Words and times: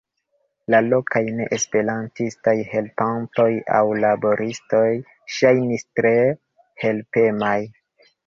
La 0.73 0.77
lokaj 0.85 1.19
neesperantistaj 1.39 2.53
helpantoj 2.71 3.45
aŭ 3.79 3.83
laboristoj 4.05 4.83
ŝajnis 5.37 5.85
tre 6.01 6.15
helpemaj. 6.85 7.55